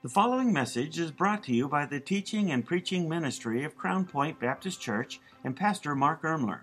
[0.00, 4.04] The following message is brought to you by the teaching and preaching ministry of Crown
[4.04, 6.60] Point Baptist Church and Pastor Mark Ermler.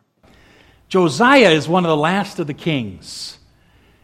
[0.88, 3.40] Josiah is one of the last of the kings.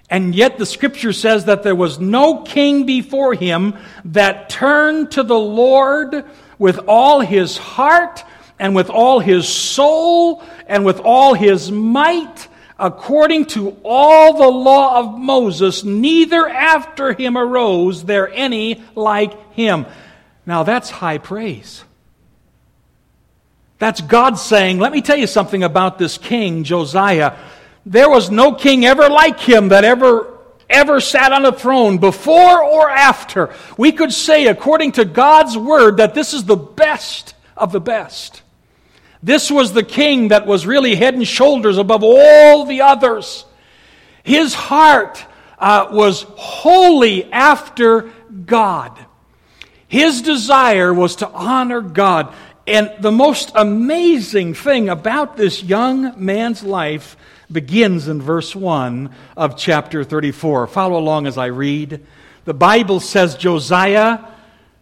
[0.10, 5.24] And yet the scripture says that there was no king before him that turned to
[5.24, 6.26] the Lord
[6.60, 8.26] with all his heart
[8.60, 12.50] and with all his soul and with all his might
[12.82, 19.86] according to all the law of Moses, neither after him arose there any like him.
[20.48, 21.84] Now that's high praise.
[23.78, 27.38] That's God saying, let me tell you something about this king, Josiah.
[27.86, 30.28] There was no king ever like him that ever
[30.70, 33.54] ever sat on a throne before or after.
[33.78, 38.41] We could say, according to God's word, that this is the best of the best.
[39.24, 43.46] This was the king that was really head and shoulders above all the others.
[44.24, 45.24] His heart
[45.60, 48.12] uh, was wholly after
[48.46, 48.98] God.
[49.88, 52.34] His desire was to honor God.
[52.66, 57.18] And the most amazing thing about this young man's life
[57.52, 60.68] begins in verse 1 of chapter 34.
[60.68, 62.06] Follow along as I read.
[62.46, 64.20] The Bible says Josiah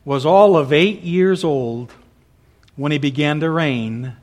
[0.05, 1.91] was all of eight years old
[2.75, 4.15] when he began to reign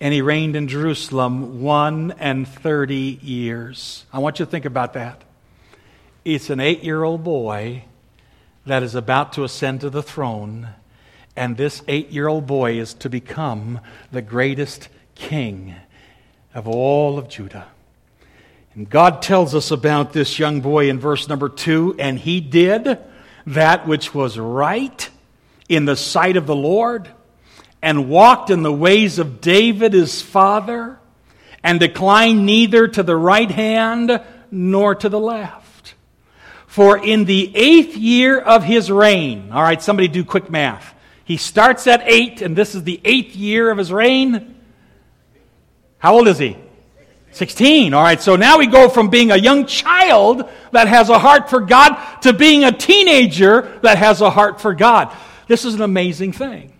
[0.00, 4.06] and he reigned in Jerusalem one and thirty years.
[4.12, 5.22] I want you to think about that.
[6.24, 7.84] It's an eight year old boy
[8.66, 10.68] that is about to ascend to the throne,
[11.36, 15.74] and this eight year old boy is to become the greatest king
[16.54, 17.68] of all of Judah.
[18.74, 22.98] And God tells us about this young boy in verse number two, and he did
[23.46, 25.10] that which was right
[25.68, 27.08] in the sight of the Lord
[27.82, 30.98] and walked in the ways of David his father,
[31.62, 35.94] and declined neither to the right hand nor to the left.
[36.66, 40.94] For in the eighth year of his reign, all right, somebody do quick math.
[41.24, 44.56] He starts at eight, and this is the eighth year of his reign.
[45.98, 46.56] How old is he?
[47.32, 47.94] 16.
[47.94, 51.48] All right, so now we go from being a young child that has a heart
[51.48, 55.14] for God to being a teenager that has a heart for God.
[55.46, 56.72] This is an amazing thing.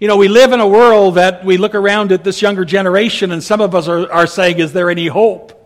[0.00, 3.32] You know, we live in a world that we look around at this younger generation,
[3.32, 5.60] and some of us are, are saying, Is there any hope?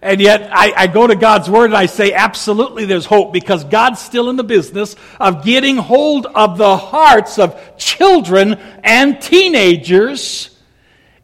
[0.00, 3.64] And yet, I, I, go to God's Word and I say, absolutely, there's hope because
[3.64, 10.54] God's still in the business of getting hold of the hearts of children and teenagers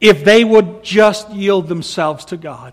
[0.00, 2.72] if they would just yield themselves to God.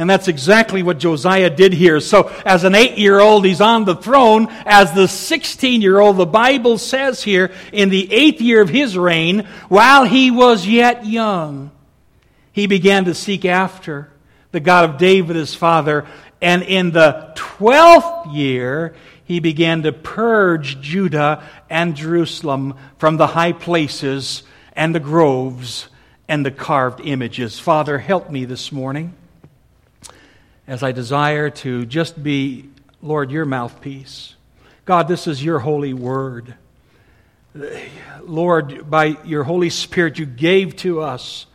[0.00, 2.00] And that's exactly what Josiah did here.
[2.00, 4.46] So, as an eight year old, he's on the throne.
[4.64, 8.96] As the 16 year old, the Bible says here, in the eighth year of his
[8.96, 11.70] reign, while he was yet young,
[12.50, 14.10] he began to seek after
[14.52, 16.06] the God of David, his father.
[16.40, 18.94] And in the 12th year,
[19.24, 25.88] he began to purge Judah and Jerusalem from the high places and the groves
[26.26, 27.60] and the carved images.
[27.60, 29.14] Father, help me this morning
[30.66, 32.68] as I desire to just be,
[33.02, 34.34] Lord, your mouthpiece.
[34.84, 36.54] God, this is your holy word.
[38.22, 41.46] Lord, by your Holy Spirit, you gave to us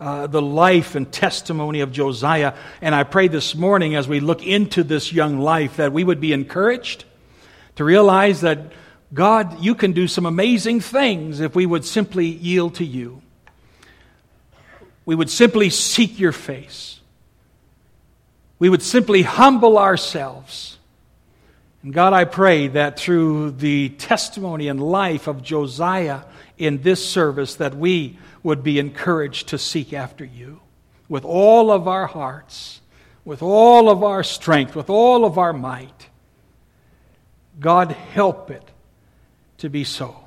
[0.00, 2.54] uh, the life and testimony of Josiah.
[2.80, 6.20] And I pray this morning, as we look into this young life, that we would
[6.20, 7.04] be encouraged
[7.76, 8.72] to realize that,
[9.12, 13.22] God, you can do some amazing things if we would simply yield to you.
[15.06, 16.97] We would simply seek your face
[18.58, 20.78] we would simply humble ourselves.
[21.82, 26.22] And God, I pray that through the testimony and life of Josiah
[26.56, 30.60] in this service, that we would be encouraged to seek after you
[31.08, 32.80] with all of our hearts,
[33.24, 36.08] with all of our strength, with all of our might.
[37.60, 38.62] God, help it
[39.58, 40.24] to be so.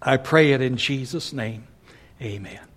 [0.00, 1.66] I pray it in Jesus' name.
[2.20, 2.67] Amen.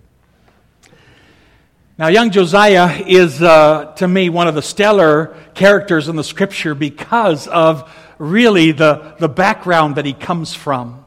[2.01, 6.73] Now, young Josiah is, uh, to me, one of the stellar characters in the scripture
[6.73, 11.05] because of really the, the background that he comes from.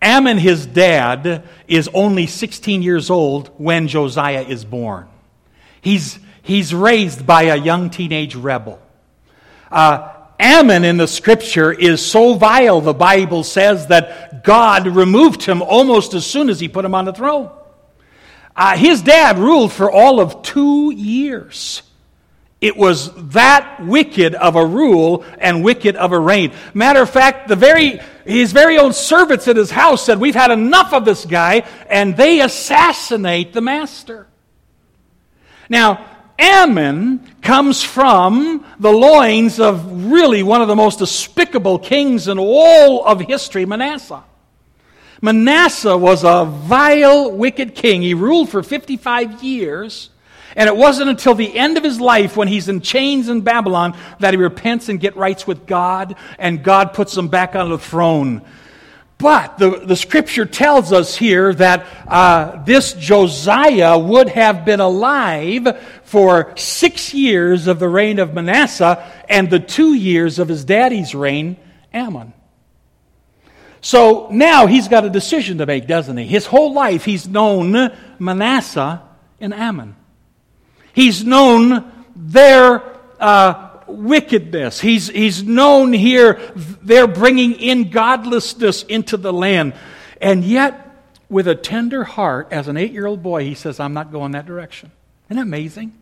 [0.00, 5.08] Amon, his dad, is only 16 years old when Josiah is born.
[5.80, 8.80] He's, he's raised by a young teenage rebel.
[9.72, 15.62] Uh, Amon in the scripture is so vile, the Bible says, that God removed him
[15.62, 17.50] almost as soon as he put him on the throne.
[18.56, 21.82] Uh, his dad ruled for all of two years.
[22.58, 26.52] It was that wicked of a rule and wicked of a reign.
[26.72, 30.50] Matter of fact, the very, his very own servants at his house said, We've had
[30.50, 34.26] enough of this guy, and they assassinate the master.
[35.68, 36.06] Now,
[36.40, 43.04] Amon comes from the loins of really one of the most despicable kings in all
[43.04, 44.24] of history, Manasseh.
[45.20, 48.02] Manasseh was a vile, wicked king.
[48.02, 50.10] He ruled for 55 years.
[50.54, 53.96] And it wasn't until the end of his life when he's in chains in Babylon
[54.20, 57.78] that he repents and get rights with God, and God puts him back on the
[57.78, 58.42] throne.
[59.18, 65.82] But the, the scripture tells us here that uh, this Josiah would have been alive
[66.04, 71.14] for six years of the reign of Manasseh and the two years of his daddy's
[71.14, 71.56] reign,
[71.94, 72.34] Amon.
[73.86, 76.26] So now he's got a decision to make, doesn't he?
[76.26, 79.00] His whole life he's known Manasseh
[79.40, 79.94] and Amon.
[80.92, 82.82] He's known their
[83.20, 84.80] uh, wickedness.
[84.80, 86.40] He's, he's known here,
[86.82, 89.72] they're bringing in godlessness into the land.
[90.20, 93.94] And yet, with a tender heart, as an eight year old boy, he says, I'm
[93.94, 94.90] not going that direction.
[95.28, 95.96] Isn't that amazing?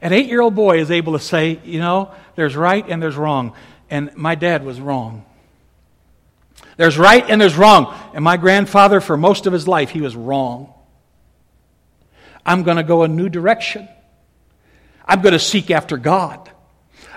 [0.00, 3.16] An eight year old boy is able to say, you know, there's right and there's
[3.16, 3.52] wrong.
[3.90, 5.26] And my dad was wrong.
[6.80, 7.94] There's right and there's wrong.
[8.14, 10.72] And my grandfather, for most of his life, he was wrong.
[12.46, 13.86] I'm going to go a new direction.
[15.04, 16.50] I'm going to seek after God.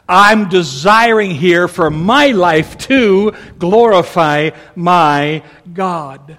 [0.06, 6.38] I'm desiring here for my life to glorify my God.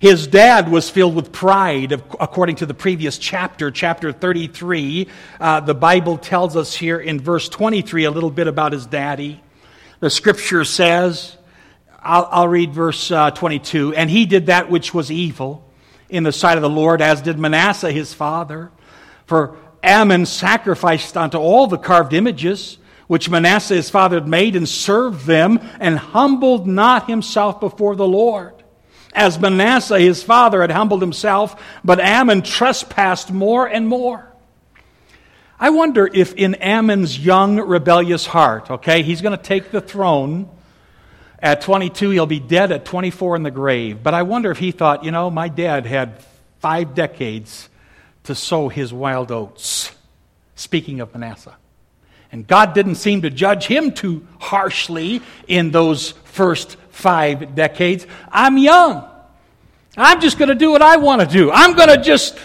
[0.00, 5.06] His dad was filled with pride, according to the previous chapter, chapter 33.
[5.38, 9.40] Uh, the Bible tells us here in verse 23 a little bit about his daddy.
[10.00, 11.35] The scripture says,
[12.06, 15.68] I'll, I'll read verse uh, 22, and he did that which was evil
[16.08, 18.70] in the sight of the Lord, as did Manasseh his father.
[19.26, 24.68] For Amon sacrificed unto all the carved images which Manasseh his father had made and
[24.68, 28.52] served them, and humbled not himself before the Lord.
[29.12, 34.32] As Manasseh his father had humbled himself, but Amon trespassed more and more.
[35.58, 40.50] I wonder if in Amon's young, rebellious heart, okay, he's going to take the throne.
[41.46, 44.02] At 22, he'll be dead at 24 in the grave.
[44.02, 46.24] But I wonder if he thought, you know, my dad had
[46.58, 47.68] five decades
[48.24, 49.92] to sow his wild oats.
[50.56, 51.54] Speaking of Manasseh.
[52.32, 58.08] And God didn't seem to judge him too harshly in those first five decades.
[58.28, 59.08] I'm young.
[59.96, 61.52] I'm just going to do what I want to do.
[61.52, 62.36] I'm going to just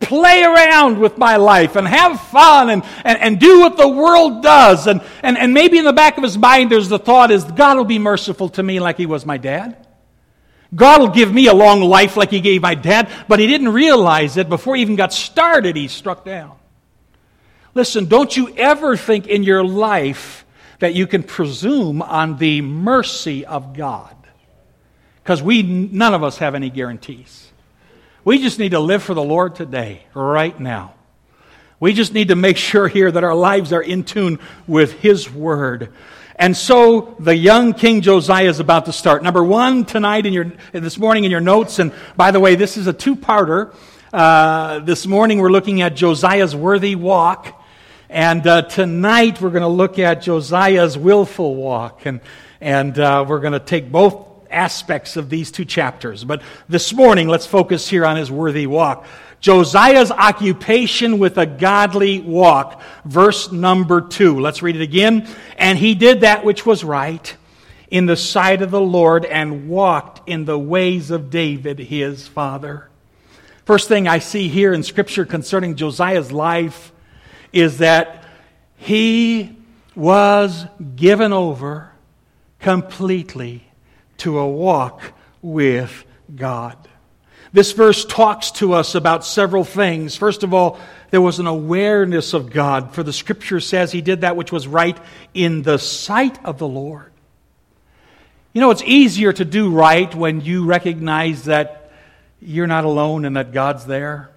[0.00, 4.42] play around with my life and have fun and, and, and do what the world
[4.42, 4.86] does.
[4.86, 7.76] And, and, and maybe in the back of his mind, there's the thought is God
[7.76, 9.86] will be merciful to me like he was my dad.
[10.74, 13.70] God will give me a long life like he gave my dad, but he didn't
[13.70, 16.56] realize it before he even got started, he struck down.
[17.74, 20.44] Listen, don't you ever think in your life
[20.78, 24.14] that you can presume on the mercy of God.
[25.22, 27.47] Because we, none of us have any guarantees.
[28.28, 30.92] We just need to live for the Lord today, right now.
[31.80, 35.32] We just need to make sure here that our lives are in tune with His
[35.32, 35.94] Word.
[36.36, 39.22] And so the young King Josiah is about to start.
[39.22, 42.76] Number one tonight in your this morning in your notes, and by the way, this
[42.76, 43.74] is a two-parter.
[44.12, 47.58] Uh, this morning we're looking at Josiah's worthy walk,
[48.10, 52.20] and uh, tonight we're going to look at Josiah's willful walk, and
[52.60, 56.24] and uh, we're going to take both aspects of these two chapters.
[56.24, 59.06] But this morning, let's focus here on his worthy walk.
[59.40, 62.82] Josiah's occupation with a godly walk.
[63.04, 64.40] Verse number two.
[64.40, 65.28] Let's read it again.
[65.56, 67.36] And he did that which was right
[67.90, 72.88] in the sight of the Lord and walked in the ways of David his father.
[73.64, 76.92] First thing I see here in Scripture concerning Josiah's life
[77.52, 78.24] is that
[78.76, 79.56] he
[79.94, 80.64] was
[80.96, 81.92] given over
[82.60, 83.67] completely
[84.18, 85.02] to a walk
[85.42, 86.76] with God.
[87.52, 90.16] This verse talks to us about several things.
[90.16, 90.78] First of all,
[91.10, 94.68] there was an awareness of God, for the scripture says he did that which was
[94.68, 94.98] right
[95.32, 97.10] in the sight of the Lord.
[98.52, 101.90] You know, it's easier to do right when you recognize that
[102.40, 104.30] you're not alone and that God's there.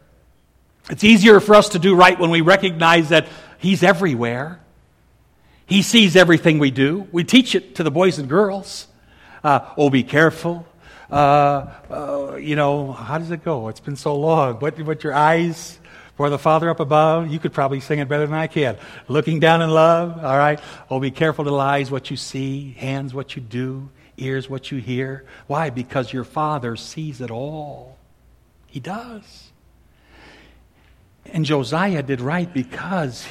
[0.90, 3.28] It's easier for us to do right when we recognize that
[3.60, 4.60] He's everywhere.
[5.66, 7.08] He sees everything we do.
[7.12, 8.88] We teach it to the boys and girls.
[9.44, 10.66] Uh, oh, be careful.
[11.12, 13.68] Uh, uh, you know, how does it go?
[13.68, 14.56] It's been so long.
[14.56, 15.80] What, what your eyes
[16.16, 17.32] for the Father up above?
[17.32, 18.78] You could probably sing it better than I can.
[19.08, 20.60] Looking down in love, all right?
[20.90, 24.78] Oh, be careful to eyes what you see, hands what you do, ears what you
[24.78, 25.26] hear.
[25.48, 25.70] Why?
[25.70, 27.98] Because your Father sees it all.
[28.68, 29.52] He does.
[31.26, 33.28] And Josiah did right because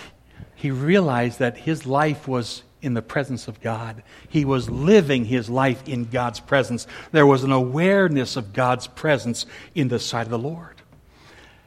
[0.55, 4.03] he realized that his life was in the presence of God.
[4.29, 6.87] He was living his life in God's presence.
[7.13, 10.81] There was an awareness of God's presence in the sight of the Lord.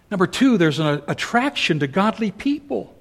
[0.09, 2.92] Number two, there's an attraction to godly people.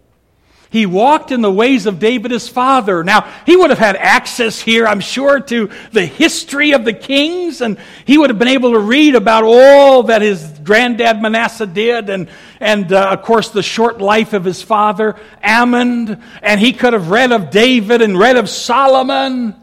[0.73, 3.05] He walked in the ways of David his father.
[3.05, 7.61] Now, he would have had access here, I'm sure, to the history of the kings,
[7.61, 7.77] and
[8.07, 12.27] he would have been able to read about all that his granddad Manasseh did, and,
[12.59, 15.15] and uh, of course, the short life of his father,
[15.45, 19.55] Amon, and he could have read of David and read of Solomon,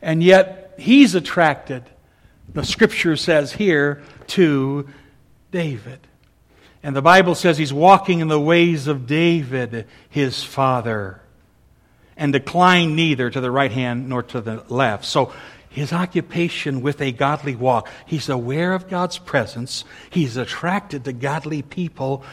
[0.00, 1.82] and yet he's attracted,
[2.54, 4.88] the scripture says here, to
[5.50, 5.98] David.
[6.82, 11.20] And the Bible says he's walking in the ways of David, his father,
[12.16, 15.04] and declined neither to the right hand nor to the left.
[15.04, 15.32] So
[15.68, 21.62] his occupation with a godly walk, he's aware of God's presence, he's attracted to godly
[21.62, 22.24] people,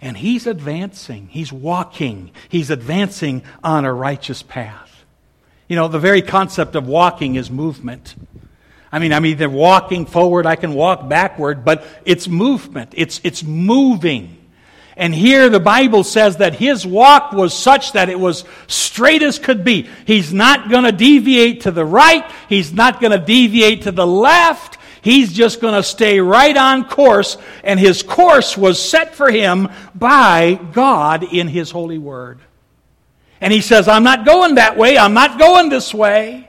[0.00, 1.28] and he's advancing.
[1.28, 2.30] He's walking.
[2.50, 5.04] He's advancing on a righteous path.
[5.66, 8.14] You know, the very concept of walking is movement.
[8.94, 12.94] I mean, I'm either walking forward, I can walk backward, but it's movement.
[12.96, 14.38] It's, it's moving.
[14.96, 19.40] And here the Bible says that his walk was such that it was straight as
[19.40, 19.88] could be.
[20.06, 22.24] He's not going to deviate to the right.
[22.48, 24.78] He's not going to deviate to the left.
[25.02, 27.36] He's just going to stay right on course.
[27.64, 32.38] And his course was set for him by God in his holy word.
[33.40, 34.96] And he says, I'm not going that way.
[34.96, 36.48] I'm not going this way.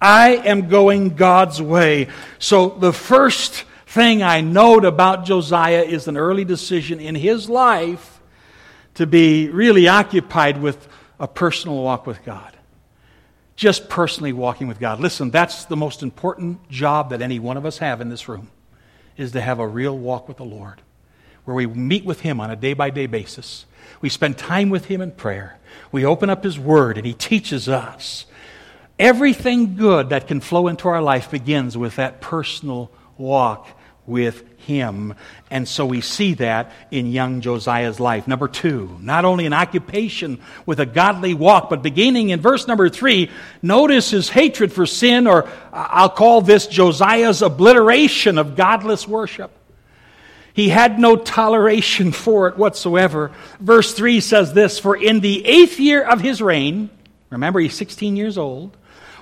[0.00, 2.08] I am going God's way.
[2.38, 8.20] So the first thing I note about Josiah is an early decision in his life
[8.94, 10.88] to be really occupied with
[11.18, 12.56] a personal walk with God.
[13.56, 15.00] Just personally walking with God.
[15.00, 18.50] Listen, that's the most important job that any one of us have in this room
[19.16, 20.80] is to have a real walk with the Lord
[21.44, 23.64] where we meet with him on a day by day basis.
[24.00, 25.58] We spend time with him in prayer.
[25.90, 28.26] We open up his word and he teaches us.
[28.98, 33.68] Everything good that can flow into our life begins with that personal walk
[34.06, 35.14] with him.
[35.50, 38.26] And so we see that in young Josiah's life.
[38.26, 42.88] Number two, not only an occupation with a godly walk, but beginning in verse number
[42.88, 43.30] three,
[43.62, 49.52] notice his hatred for sin, or I'll call this Josiah's obliteration of godless worship.
[50.54, 53.30] He had no toleration for it whatsoever.
[53.60, 56.90] Verse 3 says this For in the eighth year of his reign,
[57.30, 58.76] remember he's 16 years old,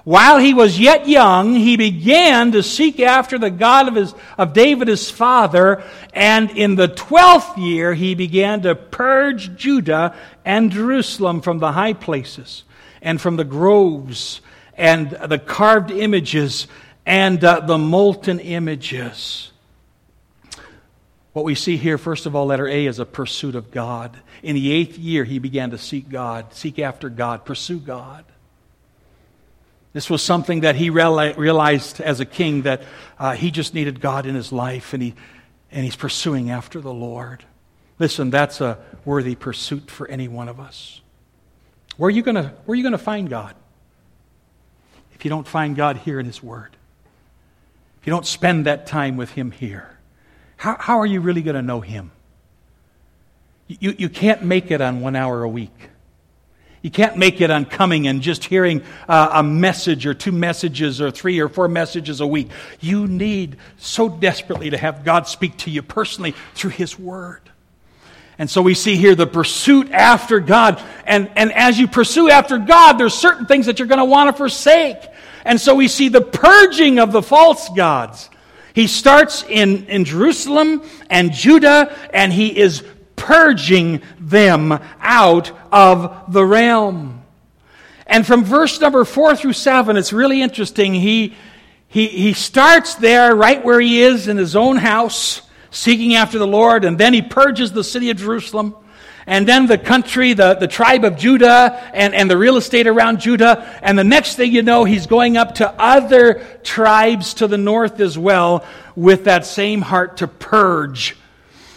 [0.07, 4.53] while he was yet young, he began to seek after the God of, his, of
[4.53, 5.83] David his father,
[6.13, 11.93] and in the twelfth year he began to purge Judah and Jerusalem from the high
[11.93, 12.63] places,
[13.03, 14.41] and from the groves,
[14.75, 16.69] and the carved images,
[17.05, 19.51] and uh, the molten images.
[21.33, 24.17] What we see here, first of all, letter A, is a pursuit of God.
[24.45, 28.25] In the eighth year, he began to seek God, seek after God, pursue God.
[29.97, 32.83] This was something that he realized as a king that
[33.19, 35.15] uh, he just needed God in his life and, he,
[35.73, 37.47] and he's pursuing after the Lord.
[37.99, 38.77] Listen, that's a
[39.07, 41.01] worthy pursuit for any one of us.
[41.97, 43.55] Where are you going to find God?
[45.15, 46.77] If you don't find God here in His Word,
[47.99, 49.97] if you don't spend that time with Him here,
[50.59, 52.11] how, how are you really going to know Him?
[53.67, 55.89] You, you can't make it on one hour a week.
[56.87, 61.01] You can't make it on coming and just hearing uh, a message or two messages
[61.01, 62.49] or three or four messages a week.
[62.79, 67.41] You need so desperately to have God speak to you personally through His Word.
[68.39, 70.81] And so we see here the pursuit after God.
[71.05, 74.31] And, and as you pursue after God, there's certain things that you're going to want
[74.31, 74.99] to forsake.
[75.45, 78.31] And so we see the purging of the false gods.
[78.75, 82.85] He starts in, in Jerusalem and Judah, and he is
[83.27, 87.25] purging them out of the realm.
[88.07, 90.95] And from verse number four through seven, it's really interesting.
[90.95, 91.35] He,
[91.89, 95.43] he, he starts there right where he is in his own house,
[95.73, 98.77] seeking after the Lord, and then he purges the city of Jerusalem.
[99.27, 103.19] And then the country, the, the tribe of Judah, and, and the real estate around
[103.19, 103.77] Judah.
[103.83, 107.99] And the next thing you know, he's going up to other tribes to the north
[107.99, 108.65] as well
[108.95, 111.17] with that same heart to purge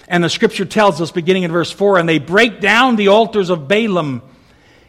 [0.09, 3.51] and the scripture tells us, beginning in verse 4, and they break down the altars
[3.51, 4.21] of Baalim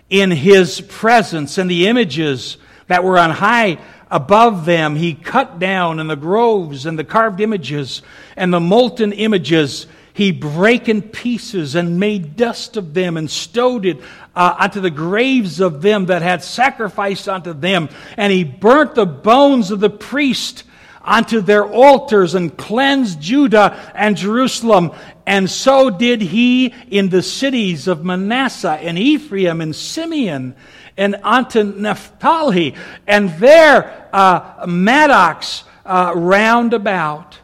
[0.09, 2.57] in his presence, and the images
[2.89, 3.79] that were on high
[4.11, 8.03] above them he cut down, and the groves and the carved images
[8.37, 13.87] and the molten images he brake in pieces and made dust of them and stowed
[13.87, 14.01] it
[14.35, 17.89] uh, unto the graves of them that had sacrificed unto them.
[18.17, 20.65] And he burnt the bones of the priest
[21.03, 24.93] onto their altars and cleansed Judah and Jerusalem.
[25.27, 30.55] And so did he in the cities of Manasseh and Ephraim and Simeon
[30.97, 32.75] and unto Naphtali
[33.07, 37.39] and their uh, mattocks uh, round about.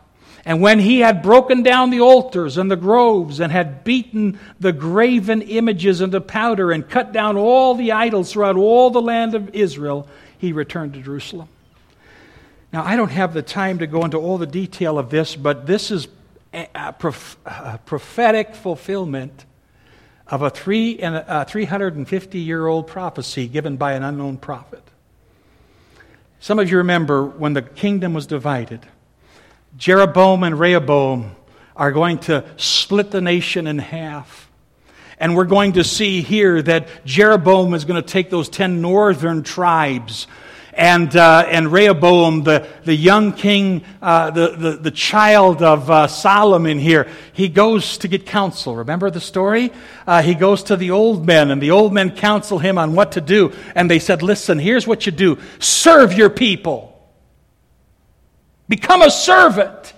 [0.44, 4.72] And when he had broken down the altars and the groves and had beaten the
[4.72, 9.54] graven images into powder and cut down all the idols throughout all the land of
[9.56, 10.06] Israel,
[10.38, 11.48] he returned to Jerusalem.
[12.76, 15.66] Now, I don't have the time to go into all the detail of this, but
[15.66, 16.09] this is
[16.52, 19.47] a, prophetic fulfillment
[20.26, 24.83] of a, three and a 350 year old prophecy given by an unknown prophet.
[26.38, 28.85] Some of you remember when the kingdom was divided,
[29.78, 31.35] Jeroboam and Rehoboam
[31.76, 34.50] are going to split the nation in half.
[35.16, 39.45] And we're going to see here that Jeroboam is going to take those 10 northern
[39.45, 40.26] tribes
[40.76, 46.06] and, uh, and Rehoboam, the, the young king, uh, the, the, the child of uh,
[46.06, 48.76] Solomon here, he goes to get counsel.
[48.76, 49.73] Remember the story?
[50.06, 53.12] Uh, he goes to the old men, and the old men counsel him on what
[53.12, 53.52] to do.
[53.75, 56.97] And they said, Listen, here's what you do serve your people,
[58.68, 59.95] become a servant.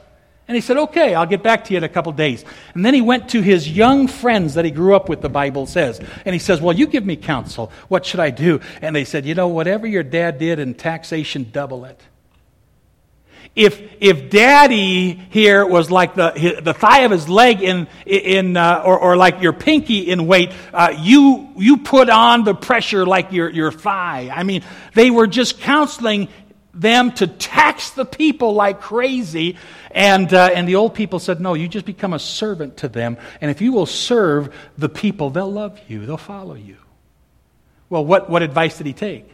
[0.49, 2.45] And he said, Okay, I'll get back to you in a couple days.
[2.75, 5.67] And then he went to his young friends that he grew up with, the Bible
[5.67, 6.00] says.
[6.25, 7.71] And he says, Well, you give me counsel.
[7.88, 8.61] What should I do?
[8.81, 12.00] And they said, You know, whatever your dad did in taxation, double it.
[13.55, 18.83] If, if daddy here was like the, the thigh of his leg in, in uh,
[18.85, 23.33] or, or like your pinky in weight, uh, you, you put on the pressure like
[23.33, 24.31] your, your thigh.
[24.33, 24.62] I mean,
[24.95, 26.28] they were just counseling
[26.78, 29.56] them to tax the people like crazy.
[29.90, 33.16] And, uh, and the old people said, No, you just become a servant to them.
[33.40, 36.76] And if you will serve the people, they'll love you, they'll follow you.
[37.90, 39.30] Well, what, what advice did he take?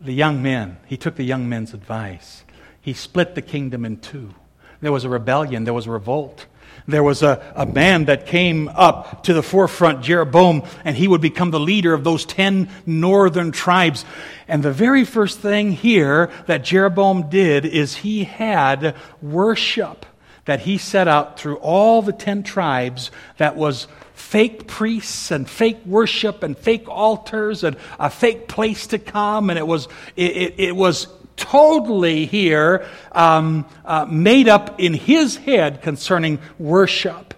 [0.00, 0.76] The young men.
[0.86, 2.44] He took the young men's advice.
[2.80, 4.34] He split the kingdom in two.
[4.80, 6.46] There was a rebellion, there was a revolt
[6.88, 11.20] there was a, a man that came up to the forefront, Jeroboam, and he would
[11.20, 14.04] become the leader of those 10 northern tribes.
[14.46, 20.06] And the very first thing here that Jeroboam did is he had worship
[20.44, 25.84] that he set out through all the 10 tribes that was fake priests and fake
[25.84, 30.54] worship and fake altars and a fake place to come and it was it, it,
[30.56, 37.34] it was totally here um, uh, made up in his head concerning worship.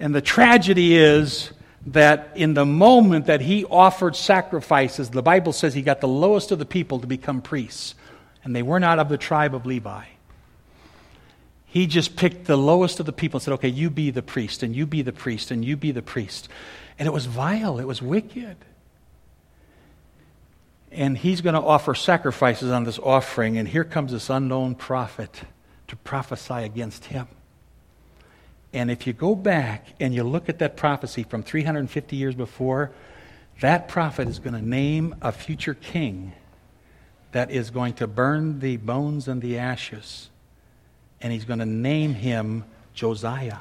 [0.00, 1.52] And the tragedy is
[1.86, 6.50] that in the moment that he offered sacrifices, the Bible says he got the lowest
[6.52, 7.94] of the people to become priests,
[8.44, 10.04] and they were not of the tribe of Levi.
[11.66, 14.62] He just picked the lowest of the people and said, Okay, you be the priest,
[14.62, 16.48] and you be the priest, and you be the priest.
[16.98, 18.56] And it was vile, it was wicked
[20.92, 25.42] and he's going to offer sacrifices on this offering, and here comes this unknown prophet
[25.88, 27.26] to prophesy against him.
[28.72, 32.90] And if you go back and you look at that prophecy from 350 years before,
[33.60, 36.32] that prophet is going to name a future king
[37.32, 40.30] that is going to burn the bones and the ashes.
[41.20, 43.58] And he's going to name him Josiah.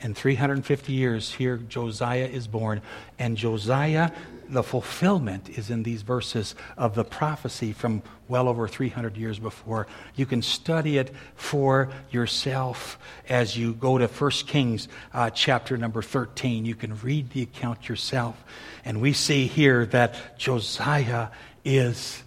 [0.00, 2.82] In 350 years, here Josiah is born.
[3.18, 4.10] And Josiah
[4.54, 9.86] the fulfillment is in these verses of the prophecy from well over 300 years before.
[10.14, 16.02] You can study it for yourself as you go to 1 Kings uh, chapter number
[16.02, 16.64] 13.
[16.64, 18.42] You can read the account yourself.
[18.84, 21.28] And we see here that Josiah
[21.64, 22.22] is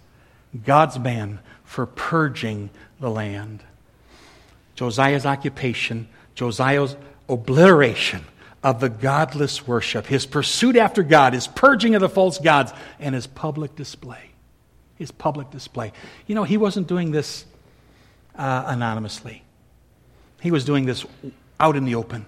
[0.64, 3.62] God's man for purging the land.
[4.74, 6.94] Josiah's occupation, Josiah's
[7.28, 8.24] obliteration
[8.62, 13.14] of the godless worship, his pursuit after God, his purging of the false gods, and
[13.14, 14.30] his public display.
[14.96, 15.92] His public display.
[16.26, 17.44] You know, he wasn't doing this
[18.36, 19.42] uh, anonymously,
[20.40, 21.04] he was doing this
[21.60, 22.26] out in the open.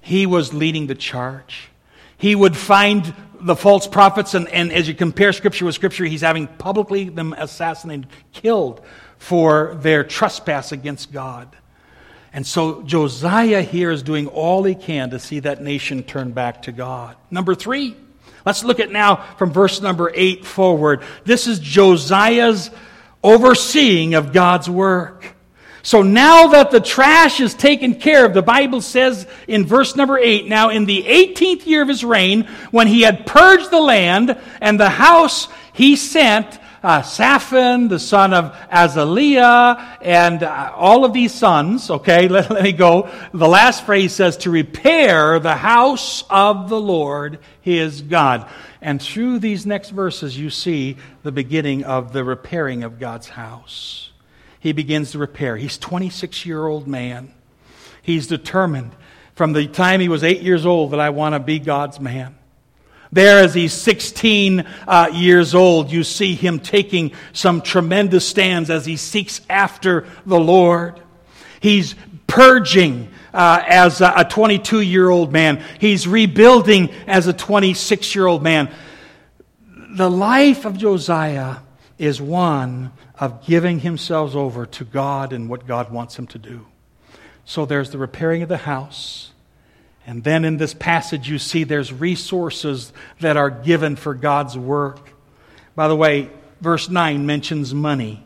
[0.00, 1.68] He was leading the charge.
[2.16, 6.22] He would find the false prophets, and, and as you compare Scripture with Scripture, he's
[6.22, 8.84] having publicly them assassinated, killed
[9.18, 11.54] for their trespass against God.
[12.32, 16.62] And so Josiah here is doing all he can to see that nation turn back
[16.62, 17.16] to God.
[17.30, 17.96] Number three,
[18.44, 21.02] let's look at now from verse number eight forward.
[21.24, 22.70] This is Josiah's
[23.22, 25.34] overseeing of God's work.
[25.82, 30.18] So now that the trash is taken care of, the Bible says in verse number
[30.18, 34.38] 8, now in the 18th year of his reign, when he had purged the land
[34.60, 41.12] and the house, he sent uh, Shaphan, the son of Azaliah, and uh, all of
[41.12, 41.90] these sons.
[41.90, 43.10] Okay, let, let me go.
[43.32, 48.48] The last phrase says, to repair the house of the Lord his God.
[48.80, 54.10] And through these next verses, you see the beginning of the repairing of God's house.
[54.60, 55.56] He begins to repair.
[55.56, 57.32] He's 26 year old man.
[58.02, 58.92] He's determined
[59.34, 62.37] from the time he was eight years old that I want to be God's man.
[63.10, 68.84] There, as he's 16 uh, years old, you see him taking some tremendous stands as
[68.84, 71.00] he seeks after the Lord.
[71.60, 71.94] He's
[72.26, 78.42] purging uh, as a 22 year old man, he's rebuilding as a 26 year old
[78.42, 78.70] man.
[79.90, 81.56] The life of Josiah
[81.98, 86.66] is one of giving himself over to God and what God wants him to do.
[87.44, 89.32] So there's the repairing of the house.
[90.08, 95.10] And then in this passage, you see there's resources that are given for God's work.
[95.76, 96.30] By the way,
[96.62, 98.24] verse 9 mentions money.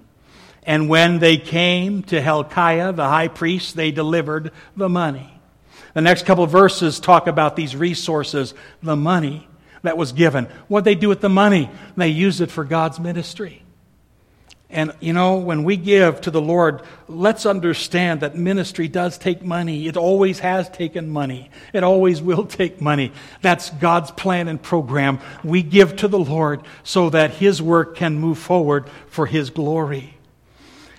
[0.63, 5.29] And when they came to Hilkiah, the high priest, they delivered the money.
[5.95, 9.49] The next couple verses talk about these resources, the money
[9.83, 10.45] that was given.
[10.69, 11.69] What they do with the money?
[11.97, 13.65] They use it for God's ministry.
[14.73, 19.45] And you know, when we give to the Lord, let's understand that ministry does take
[19.45, 19.87] money.
[19.87, 21.51] It always has taken money.
[21.75, 23.13] It always will take money.
[23.43, 25.21] That's God's plan and program.
[25.45, 30.17] We give to the Lord so that His work can move forward for His glory.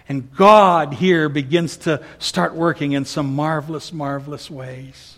[0.07, 5.12] And God here begins to start working in some marvelous, marvelous ways.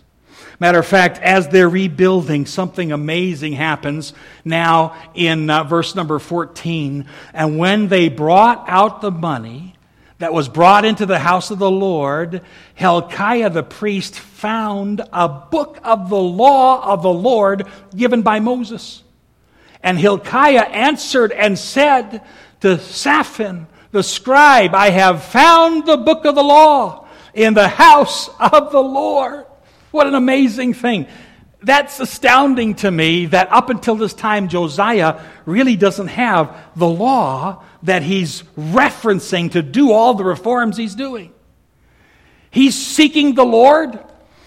[0.58, 4.14] Matter of fact, as they're rebuilding, something amazing happens
[4.44, 7.06] now in uh, verse number 14.
[7.34, 9.74] And when they brought out the money
[10.18, 12.40] that was brought into the house of the Lord,
[12.74, 19.02] Hilkiah the priest found a book of the law of the Lord given by Moses.
[19.82, 22.22] And Hilkiah answered and said
[22.60, 28.28] to Shaphan, the scribe, I have found the book of the law in the house
[28.38, 29.46] of the Lord.
[29.90, 31.06] What an amazing thing.
[31.62, 37.64] That's astounding to me that up until this time, Josiah really doesn't have the law
[37.82, 41.32] that he's referencing to do all the reforms he's doing.
[42.50, 43.98] He's seeking the Lord,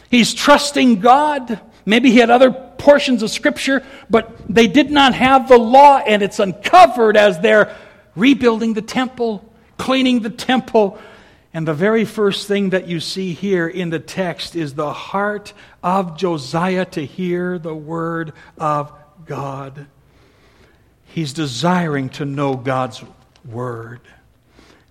[0.09, 1.59] he's trusting God.
[1.85, 6.21] Maybe he had other portions of Scripture, but they did not have the law, and
[6.21, 7.75] it's uncovered as they're
[8.15, 9.43] rebuilding the temple,
[9.77, 10.99] cleaning the temple,
[11.53, 15.53] and the very first thing that you see here in the text is the heart
[15.81, 18.93] of Josiah to hear the word of
[19.25, 19.87] God.
[21.05, 23.03] He's desiring to know God's
[23.43, 24.01] word.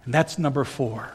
[0.05, 1.13] And that's number four.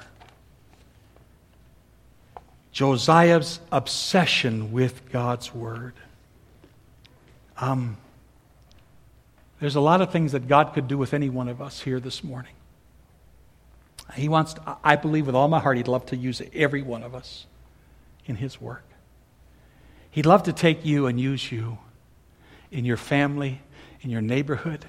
[2.71, 5.93] Josiah's obsession with God's word.
[7.57, 7.97] Um,
[9.59, 11.99] there's a lot of things that God could do with any one of us here
[11.99, 12.53] this morning.
[14.15, 17.03] He wants, to, I believe with all my heart, He'd love to use every one
[17.03, 17.45] of us
[18.25, 18.83] in His work.
[20.11, 21.79] He'd love to take you and use you
[22.71, 23.61] in your family,
[24.01, 24.85] in your neighborhood.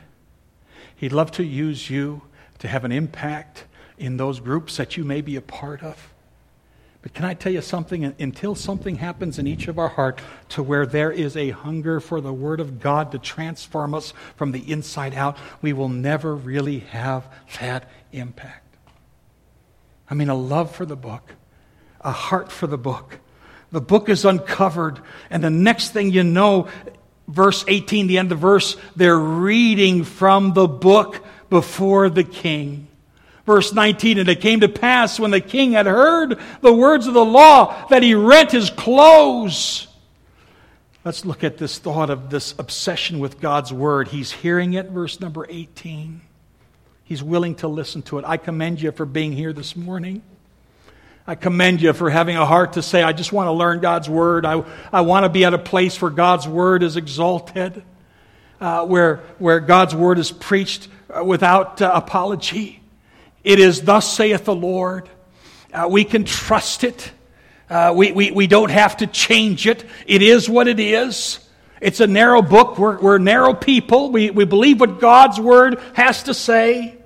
[0.96, 2.22] He'd love to use you
[2.58, 3.64] to have an impact
[3.96, 6.12] in those groups that you may be a part of.
[7.02, 8.14] But can I tell you something?
[8.18, 12.20] Until something happens in each of our heart to where there is a hunger for
[12.20, 16.78] the Word of God to transform us from the inside out, we will never really
[16.78, 17.28] have
[17.60, 18.63] that impact.
[20.08, 21.34] I mean, a love for the book,
[22.00, 23.18] a heart for the book.
[23.72, 26.68] The book is uncovered, and the next thing you know,
[27.26, 32.88] verse 18, the end of the verse, they're reading from the book before the king.
[33.46, 37.14] Verse 19, and it came to pass when the king had heard the words of
[37.14, 39.86] the law that he rent his clothes.
[41.04, 44.08] Let's look at this thought of this obsession with God's word.
[44.08, 46.22] He's hearing it, verse number 18.
[47.04, 48.24] He's willing to listen to it.
[48.26, 50.22] I commend you for being here this morning.
[51.26, 54.08] I commend you for having a heart to say, I just want to learn God's
[54.08, 54.46] Word.
[54.46, 57.82] I, I want to be at a place where God's Word is exalted,
[58.60, 62.80] uh, where, where God's Word is preached uh, without uh, apology.
[63.42, 65.08] It is, Thus saith the Lord.
[65.72, 67.12] Uh, we can trust it.
[67.68, 69.84] Uh, we, we, we don't have to change it.
[70.06, 71.43] It is what it is.
[71.84, 72.78] It's a narrow book.
[72.78, 74.10] We're, we're narrow people.
[74.10, 76.96] We, we believe what God's word has to say.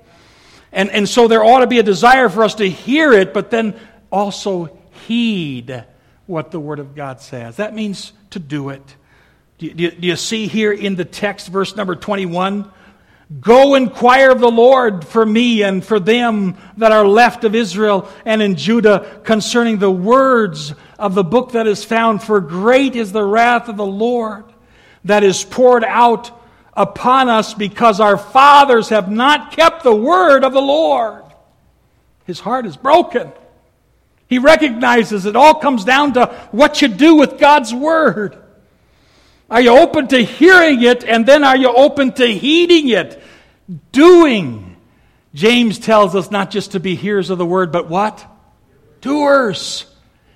[0.71, 3.51] And, and so there ought to be a desire for us to hear it, but
[3.51, 3.77] then
[4.09, 5.83] also heed
[6.27, 7.57] what the word of God says.
[7.57, 8.95] That means to do it.
[9.57, 12.71] Do you, do you see here in the text, verse number 21?
[13.41, 18.07] Go inquire of the Lord for me and for them that are left of Israel
[18.23, 23.11] and in Judah concerning the words of the book that is found, for great is
[23.11, 24.45] the wrath of the Lord
[25.05, 26.31] that is poured out
[26.73, 31.23] upon us because our fathers have not kept the word of the Lord.
[32.25, 33.31] His heart is broken.
[34.27, 38.37] He recognizes it all comes down to what you do with God's word.
[39.49, 43.21] Are you open to hearing it and then are you open to heeding it?
[43.91, 44.77] Doing.
[45.33, 48.25] James tells us not just to be hearers of the word, but what?
[49.01, 49.85] Doers.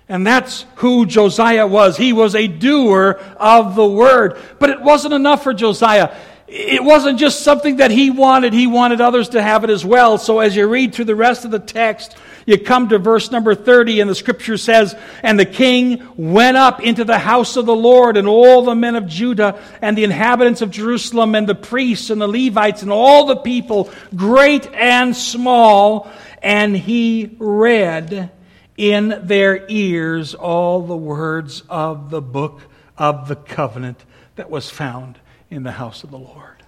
[0.10, 1.96] And that's who Josiah was.
[1.98, 4.38] He was a doer of the word.
[4.60, 6.14] But it wasn't enough for Josiah.
[6.48, 10.18] It wasn't just something that he wanted, he wanted others to have it as well.
[10.18, 13.56] So as you read through the rest of the text, you come to verse number
[13.56, 17.76] 30, and the scripture says, And the king went up into the house of the
[17.76, 22.10] Lord, and all the men of Judah, and the inhabitants of Jerusalem, and the priests,
[22.10, 26.12] and the Levites, and all the people, great and small,
[26.42, 28.30] and he read
[28.78, 32.62] in their ears all the words of the book
[32.98, 34.04] of the covenant
[34.36, 36.64] that was found in the house of the Lord.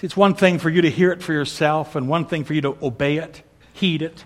[0.00, 2.60] It's one thing for you to hear it for yourself, and one thing for you
[2.60, 4.24] to obey it, heed it,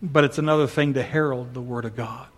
[0.00, 2.28] but it's another thing to herald the Word of God.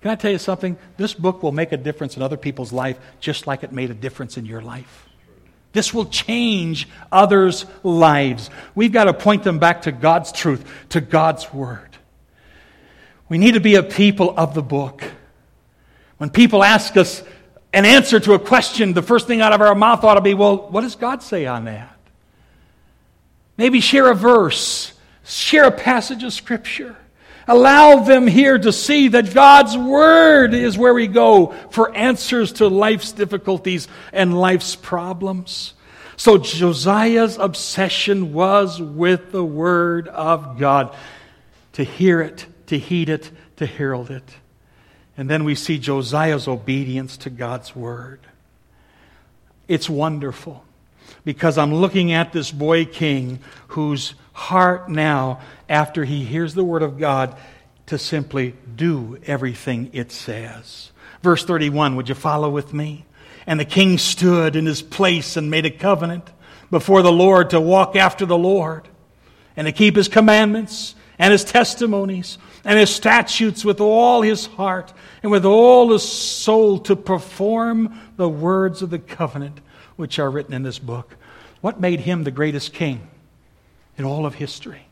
[0.00, 0.76] Can I tell you something?
[0.96, 3.94] This book will make a difference in other people's life just like it made a
[3.94, 5.08] difference in your life.
[5.74, 8.48] This will change others' lives.
[8.74, 11.90] We've got to point them back to God's truth, to God's Word.
[13.28, 15.02] We need to be a people of the book.
[16.18, 17.24] When people ask us
[17.72, 20.32] an answer to a question, the first thing out of our mouth ought to be,
[20.32, 21.98] well, what does God say on that?
[23.56, 24.92] Maybe share a verse,
[25.24, 26.96] share a passage of Scripture.
[27.46, 32.68] Allow them here to see that God's Word is where we go for answers to
[32.68, 35.74] life's difficulties and life's problems.
[36.16, 40.94] So Josiah's obsession was with the Word of God,
[41.72, 44.36] to hear it, to heed it, to herald it.
[45.16, 48.20] And then we see Josiah's obedience to God's Word.
[49.68, 50.64] It's wonderful
[51.24, 56.82] because I'm looking at this boy king whose heart now, after he hears the word
[56.82, 57.36] of God,
[57.86, 60.90] to simply do everything it says.
[61.22, 63.04] Verse 31, would you follow with me?
[63.46, 66.30] And the king stood in his place and made a covenant
[66.70, 68.88] before the Lord to walk after the Lord
[69.56, 74.92] and to keep his commandments and his testimonies and his statutes with all his heart
[75.22, 79.60] and with all his soul to perform the words of the covenant
[79.96, 81.16] which are written in this book.
[81.60, 83.08] What made him the greatest king?
[83.96, 84.86] in all of history.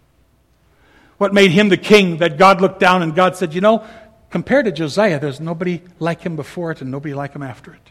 [1.18, 3.84] What made him the king that God looked down and God said, You know,
[4.30, 7.90] compared to Josiah, there's nobody like him before it and nobody like him after it.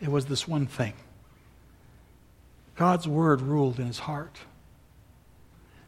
[0.00, 0.92] It was this one thing
[2.76, 4.36] God's word ruled in his heart.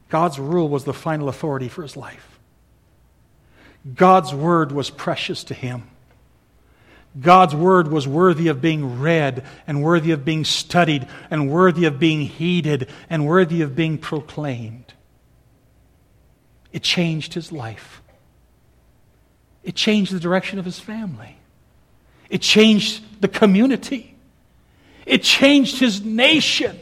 [0.08, 2.38] God's rule was the final authority for his life.
[3.94, 5.82] God's word was precious to him.
[7.18, 11.98] God's word was worthy of being read and worthy of being studied and worthy of
[11.98, 14.94] being heeded and worthy of being proclaimed.
[16.72, 18.02] It changed his life.
[19.64, 21.36] It changed the direction of his family.
[22.30, 24.14] It changed the community.
[25.06, 26.78] It changed his nation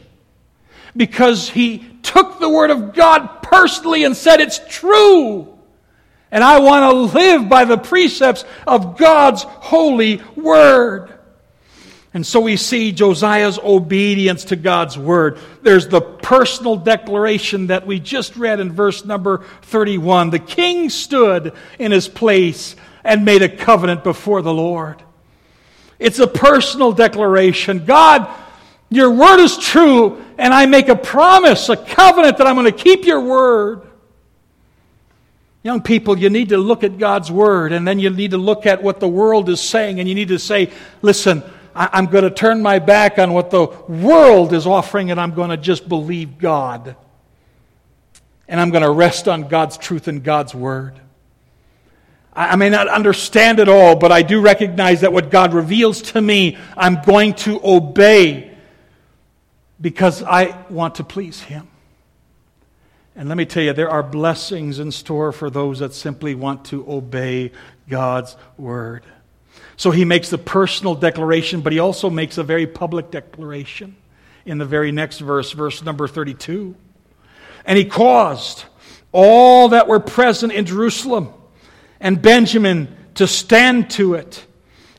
[0.95, 5.56] because he took the word of God personally and said, It's true.
[6.31, 11.13] And I want to live by the precepts of God's holy word.
[12.13, 15.37] And so we see Josiah's obedience to God's word.
[15.61, 20.31] There's the personal declaration that we just read in verse number 31.
[20.31, 25.03] The king stood in his place and made a covenant before the Lord.
[25.99, 27.85] It's a personal declaration.
[27.85, 28.29] God,
[28.89, 32.71] your word is true, and I make a promise, a covenant that I'm going to
[32.71, 33.86] keep your word.
[35.67, 38.65] Young people, you need to look at God's Word, and then you need to look
[38.65, 41.43] at what the world is saying, and you need to say, listen,
[41.75, 45.33] I, am going to turn my back on what the world is offering, and I'm
[45.33, 46.95] going to just believe God.
[48.47, 51.01] And I'm going to rest on God's truth and God's Word.
[52.31, 56.01] I, I may not understand it all, but I do recognize that what God reveals
[56.13, 58.55] to me, I'm going to obey
[59.81, 61.67] because I want to please Him.
[63.17, 66.65] And let me tell you, there are blessings in store for those that simply want
[66.65, 67.51] to obey
[67.89, 69.03] God's word.
[69.75, 73.95] So he makes the personal declaration, but he also makes a very public declaration
[74.45, 76.75] in the very next verse, verse number 32.
[77.65, 78.65] And he caused
[79.11, 81.33] all that were present in Jerusalem
[81.99, 84.45] and Benjamin to stand to it.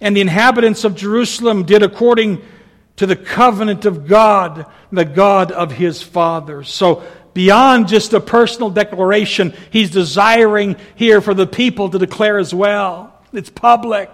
[0.00, 2.42] And the inhabitants of Jerusalem did according
[2.96, 6.68] to the covenant of God, the God of his fathers.
[6.68, 7.04] So
[7.38, 13.14] beyond just a personal declaration, he's desiring here for the people to declare as well.
[13.32, 14.10] It's public.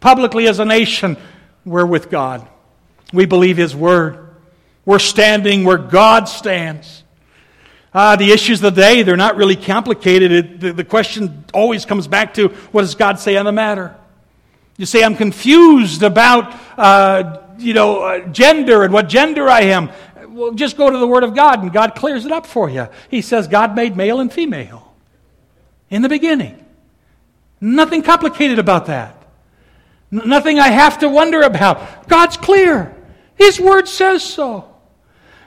[0.00, 1.18] Publicly as a nation,
[1.66, 2.48] we're with God.
[3.12, 4.30] We believe his word.
[4.86, 7.04] We're standing where God stands.
[7.92, 10.32] Uh, the issues of the day, they're not really complicated.
[10.32, 13.94] It, the, the question always comes back to what does God say on the matter?
[14.78, 19.90] You say, I'm confused about, uh, you know, uh, gender and what gender I am
[20.38, 22.88] well, just go to the Word of God and God clears it up for you.
[23.10, 24.94] He says God made male and female.
[25.90, 26.64] in the beginning.
[27.60, 29.16] Nothing complicated about that.
[30.12, 32.08] N- nothing I have to wonder about.
[32.08, 32.94] God's clear.
[33.34, 34.64] His word says so.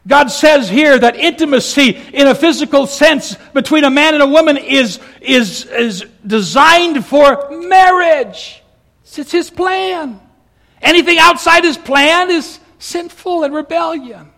[0.07, 4.57] God says here that intimacy in a physical sense between a man and a woman
[4.57, 8.63] is, is, is designed for marriage.
[9.15, 10.19] It's his plan.
[10.81, 14.30] Anything outside his plan is sinful and rebellion.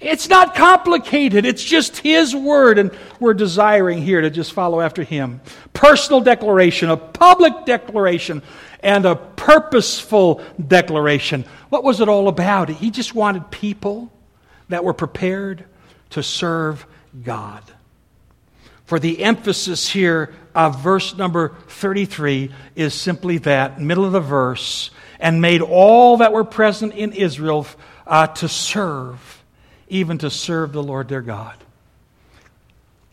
[0.00, 1.46] It's not complicated.
[1.46, 5.40] It's just His Word, and we're desiring here to just follow after Him.
[5.72, 8.42] Personal declaration, a public declaration,
[8.80, 11.44] and a purposeful declaration.
[11.70, 12.68] What was it all about?
[12.68, 14.12] He just wanted people
[14.68, 15.64] that were prepared
[16.10, 16.86] to serve
[17.24, 17.62] God.
[18.84, 24.90] For the emphasis here of verse number 33 is simply that, middle of the verse,
[25.18, 27.66] and made all that were present in Israel
[28.06, 29.35] uh, to serve,
[29.88, 31.56] even to serve the Lord their God.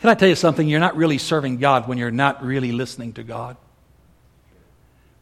[0.02, 0.68] Can I tell you something?
[0.68, 3.56] You're not really serving God when you're not really listening to God.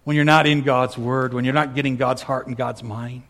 [0.03, 3.23] When you're not in God's Word, when you're not getting God's heart and God's mind.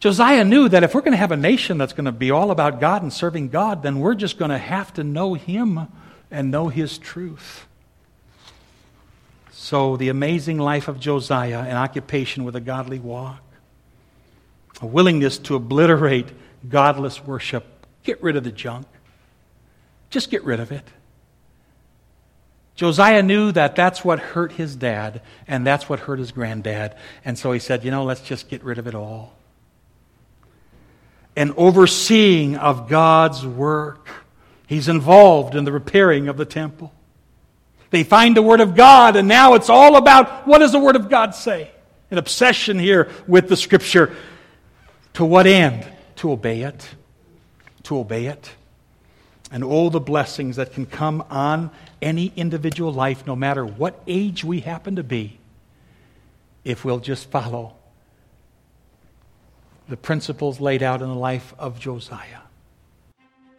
[0.00, 2.50] Josiah knew that if we're going to have a nation that's going to be all
[2.50, 5.88] about God and serving God, then we're just going to have to know Him
[6.30, 7.66] and know His truth.
[9.50, 13.42] So, the amazing life of Josiah, an occupation with a godly walk,
[14.80, 16.28] a willingness to obliterate
[16.68, 17.64] godless worship,
[18.04, 18.86] get rid of the junk,
[20.10, 20.84] just get rid of it.
[22.74, 26.94] Josiah knew that that's what hurt his dad, and that's what hurt his granddad.
[27.24, 29.38] And so he said, you know, let's just get rid of it all
[31.38, 34.08] and overseeing of God's work.
[34.66, 36.92] He's involved in the repairing of the temple.
[37.90, 40.96] They find the Word of God, and now it's all about what does the Word
[40.96, 41.70] of God say?
[42.10, 44.16] An obsession here with the Scripture.
[45.18, 45.84] To what end?
[46.18, 46.90] To obey it.
[47.82, 48.52] To obey it.
[49.50, 54.44] And all the blessings that can come on any individual life, no matter what age
[54.44, 55.40] we happen to be,
[56.62, 57.74] if we'll just follow
[59.88, 62.42] the principles laid out in the life of Josiah.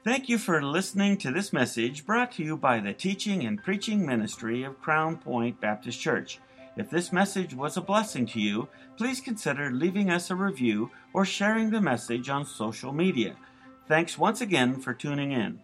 [0.06, 4.06] Thank you for listening to this message brought to you by the teaching and preaching
[4.06, 6.40] ministry of Crown Point Baptist Church.
[6.80, 11.26] If this message was a blessing to you, please consider leaving us a review or
[11.26, 13.36] sharing the message on social media.
[13.90, 15.60] Thanks once again for tuning in.